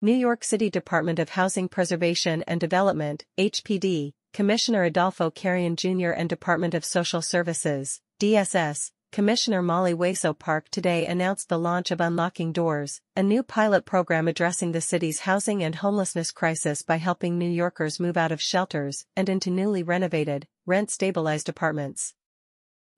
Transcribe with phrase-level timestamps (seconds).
[0.00, 6.10] New York City Department of Housing Preservation and Development, HPD, Commissioner Adolfo Carrion Jr.
[6.10, 12.00] and Department of Social Services, DSS, Commissioner Molly Wasow Park today announced the launch of
[12.00, 17.36] Unlocking Doors, a new pilot program addressing the city's housing and homelessness crisis by helping
[17.36, 22.14] New Yorkers move out of shelters and into newly renovated, rent-stabilized apartments.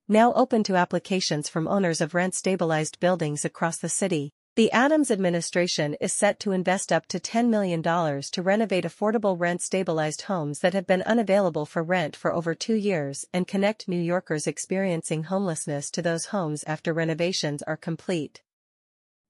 [0.07, 5.95] Now open to applications from owners of rent-stabilized buildings across the city, the Adams administration
[6.01, 10.89] is set to invest up to $10 million to renovate affordable rent-stabilized homes that have
[10.89, 16.03] been unavailable for rent for over two years and connect New Yorkers experiencing homelessness to
[16.03, 18.43] those homes after renovations are complete.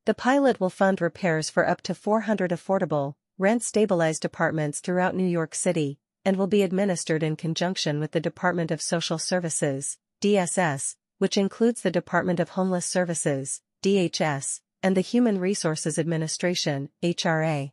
[0.07, 5.55] The pilot will fund repairs for up to 400 affordable, rent-stabilized apartments throughout New York
[5.55, 11.37] City, and will be administered in conjunction with the Department of Social Services, DSS, which
[11.37, 17.73] includes the Department of Homeless Services, DHS, and the Human Resources Administration, HRA.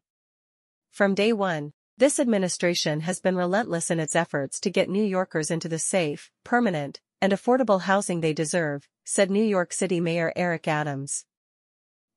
[0.92, 5.50] From day one, this administration has been relentless in its efforts to get New Yorkers
[5.50, 10.68] into the safe, permanent, and affordable housing they deserve, said New York City Mayor Eric
[10.68, 11.26] Adams.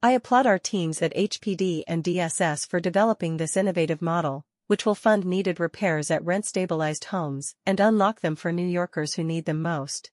[0.03, 4.95] I applaud our teams at HPD and DSS for developing this innovative model, which will
[4.95, 9.63] fund needed repairs at rent-stabilized homes and unlock them for New Yorkers who need them
[9.63, 10.11] most.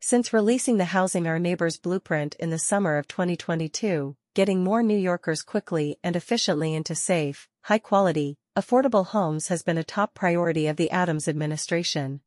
[0.00, 4.96] Since releasing the Housing Our Neighbors blueprint in the summer of 2022, getting more New
[4.96, 10.76] Yorkers quickly and efficiently into safe, high-quality, affordable homes has been a top priority of
[10.76, 12.20] the Adams administration.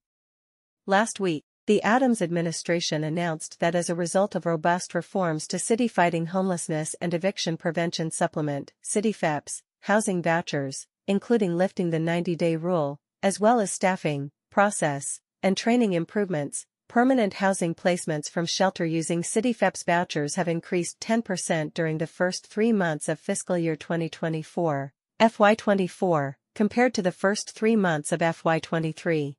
[0.86, 5.88] Last week, the Adams administration announced that as a result of robust reforms to City
[5.88, 13.00] Fighting Homelessness and Eviction Prevention Supplement, City CityFHEPS, housing vouchers, including lifting the 90-day rule,
[13.24, 19.86] as well as staffing, process, and training improvements, Permanent housing placements from shelter using CityFHEPS
[19.86, 26.94] vouchers have increased 10% during the first three months of fiscal year 2024, FY24, compared
[26.94, 29.38] to the first three months of FY23.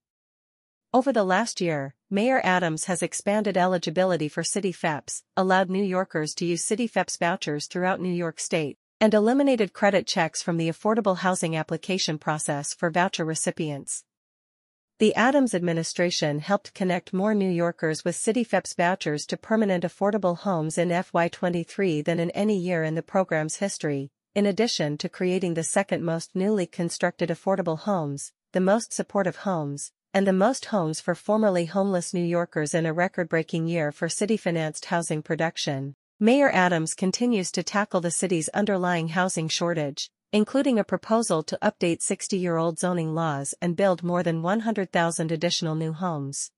[0.95, 6.47] Over the last year, Mayor Adams has expanded eligibility for CityFHEPS, allowed New Yorkers to
[6.47, 11.55] use CityFHEPS vouchers throughout New York State, and eliminated credit checks from the affordable housing
[11.55, 14.05] application process for voucher recipients.
[15.03, 20.79] The Adams administration helped connect more New Yorkers with CityFHEPS vouchers to permanent affordable homes
[20.79, 25.65] in FY23 than in any year in the program's history, in addition to creating the
[25.65, 31.17] second most newly constructed affordable homes, the most supportive homes, and the most homes for
[31.17, 35.97] formerly homeless New Yorkers in a record-breaking year for city-financed housing production.
[36.21, 42.01] Mayor Adams continues to tackle the city's underlying housing shortage, including a proposal to update
[42.01, 46.51] 60-year-old zoning laws and build more than 100,000 additional new homes.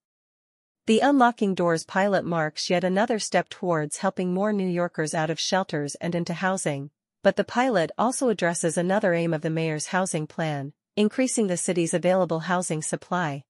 [0.87, 5.41] The Unlocking Doors pilot marks yet another step towards helping more New Yorkers out of
[5.41, 6.91] shelters and into housing,
[7.25, 11.95] but the pilot also addresses another aim of the mayor's housing plan, increasing the city's
[11.95, 13.43] available housing supply.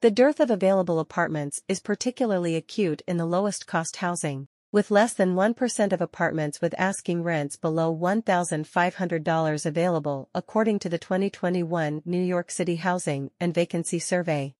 [0.00, 5.14] The dearth of available apartments is particularly acute in the lowest cost housing with less
[5.14, 12.22] than 1% of apartments with asking rents below $1,500 available according to the 2021 New
[12.22, 14.54] York City Housing and Vacancy Survey.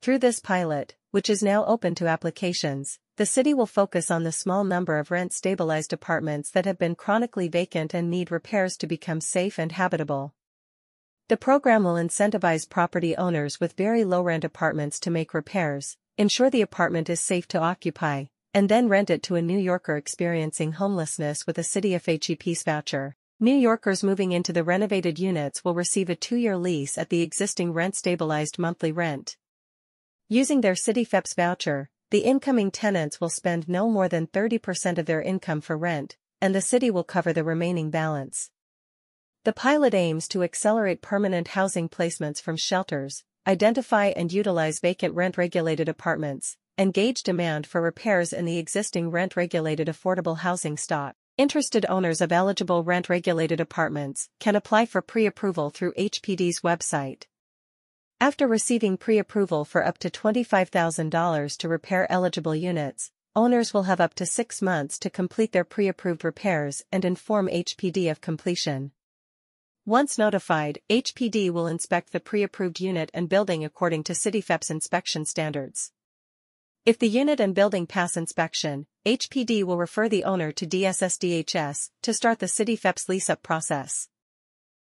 [0.00, 4.32] Through this pilot, which is now open to applications, the city will focus on the
[4.32, 9.20] small number of rent-stabilized apartments that have been chronically vacant and need repairs to become
[9.20, 10.34] safe and habitable.
[11.28, 16.62] The program will incentivize property owners with very low-rent apartments to make repairs, ensure the
[16.62, 18.24] apartment is safe to occupy,
[18.54, 23.16] and then rent it to a New Yorker experiencing homelessness with a City FHEPS voucher.
[23.40, 27.72] New Yorkers moving into the renovated units will receive a two-year lease at the existing
[27.72, 29.36] rent-stabilized monthly rent.
[30.28, 35.22] Using their CityFHEPS voucher, the incoming tenants will spend no more than 30% of their
[35.22, 38.50] income for rent, and the city will cover the remaining balance.
[39.44, 45.88] The pilot aims to accelerate permanent housing placements from shelters, identify and utilize vacant rent-regulated
[45.88, 51.14] apartments, and gauge demand for repairs in the existing rent-regulated affordable housing stock.
[51.38, 57.24] Interested owners of eligible rent-regulated apartments can apply for pre-approval through HPD's website.
[58.20, 64.14] After receiving pre-approval for up to $25,000 to repair eligible units, owners will have up
[64.14, 68.92] to six months to complete their pre-approved repairs and inform HPD of completion.
[69.86, 75.90] Once notified, HPD will inspect the pre-approved unit and building according to CityFHEPS inspection standards.
[76.84, 82.12] If the unit and building pass inspection, HPD will refer the owner to DSSDHS to
[82.12, 84.08] start the CityFHEPS lease-up process.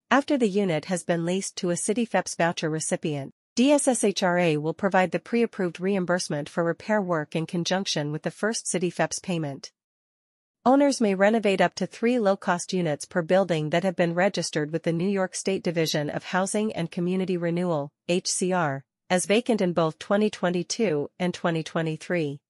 [0.08, 5.18] After the unit has been leased to a CityFHEPS voucher recipient, DSSHRA will provide the
[5.18, 9.72] pre-approved reimbursement for repair work in conjunction with the first CityFHEPS payment.
[10.64, 14.84] Owners may renovate up to three low-cost units per building that have been registered with
[14.84, 19.98] the New York State Division of Housing and Community Renewal, HCR, as vacant in both
[19.98, 22.40] 2022 and 2023.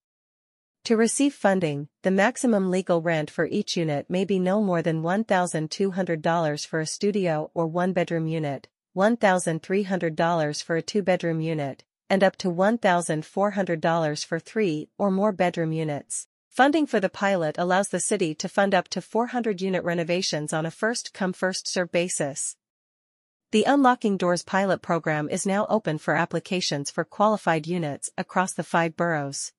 [0.84, 5.02] To receive funding, the maximum legal rent for each unit may be no more than
[5.02, 12.48] $1,200 for a studio or one-bedroom unit, $1,300 for a two-bedroom unit, and up to
[12.48, 16.26] $1,400 for three or more bedroom units.
[16.48, 20.66] Funding for the pilot allows the city to fund up to 400 unit renovations on
[20.66, 22.56] a first-come first-served basis.
[23.52, 28.62] The Unlocking Doors pilot program is now open for applications for qualified units across the
[28.62, 29.52] five boroughs.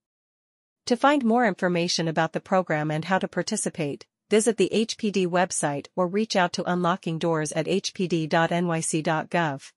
[0.86, 5.88] To find more information about the program and how to participate, visit the HPD website
[5.94, 9.72] or reach out to Unlocking Doors at hpd.nyc.gov.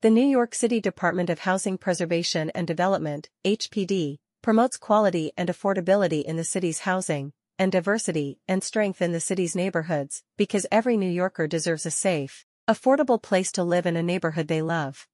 [0.00, 6.24] The New York City Department of Housing Preservation and Development, HPD, promotes quality and affordability
[6.24, 11.10] in the city's housing, and diversity and strength in the city's neighborhoods, because every New
[11.10, 15.08] Yorker deserves a safe, affordable place to live in a neighborhood they love.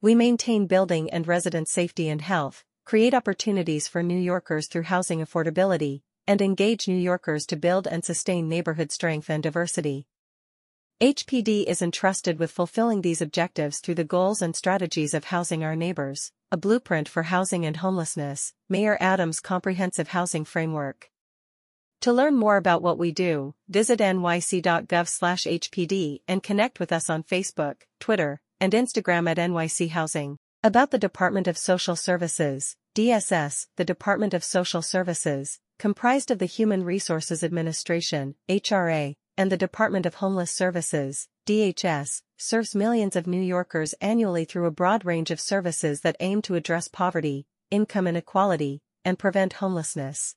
[0.00, 5.18] We maintain building and resident safety and health, create opportunities for New Yorkers through housing
[5.18, 10.06] affordability, and engage New Yorkers to build and sustain neighborhood strength and diversity.
[11.00, 15.74] HPD is entrusted with fulfilling these objectives through the goals and strategies of housing our
[15.74, 21.09] neighbors, a blueprint for housing and homelessness, Mayor Adams' comprehensive housing framework.
[22.02, 27.82] To learn more about what we do, visit nyc.gov/hpd and connect with us on Facebook,
[27.98, 30.38] Twitter, and Instagram at NYC Housing.
[30.62, 36.46] About the Department of Social Services, DSS, the Department of Social Services, comprised of the
[36.46, 43.42] Human Resources Administration, HRA, and the Department of Homeless Services, DHS, serves millions of New
[43.42, 48.80] Yorkers annually through a broad range of services that aim to address poverty, income inequality,
[49.04, 50.36] and prevent homelessness.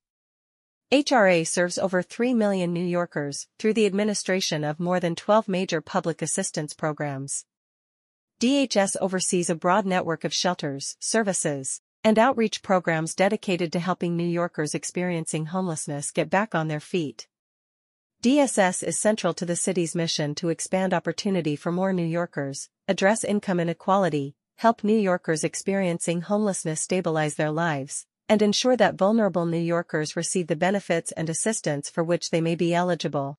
[0.93, 5.81] HRA serves over 3 million New Yorkers through the administration of more than 12 major
[5.81, 7.45] public assistance programs.
[8.39, 14.27] DHS oversees a broad network of shelters, services, and outreach programs dedicated to helping New
[14.27, 17.27] Yorkers experiencing homelessness get back on their feet.
[18.21, 23.23] DSS is central to the city's mission to expand opportunity for more New Yorkers, address
[23.23, 29.57] income inequality, help New Yorkers experiencing homelessness stabilize their lives, and ensure that vulnerable New
[29.57, 33.37] Yorkers receive the benefits and assistance for which they may be eligible.